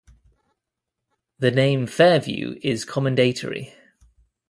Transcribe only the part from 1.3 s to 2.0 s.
The name